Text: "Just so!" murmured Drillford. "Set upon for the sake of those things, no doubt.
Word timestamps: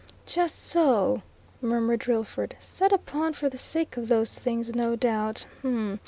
"Just 0.25 0.55
so!" 0.57 1.21
murmured 1.61 1.99
Drillford. 1.99 2.55
"Set 2.57 2.91
upon 2.91 3.33
for 3.33 3.49
the 3.49 3.57
sake 3.59 3.97
of 3.97 4.07
those 4.07 4.33
things, 4.39 4.73
no 4.73 4.95
doubt. 4.95 5.45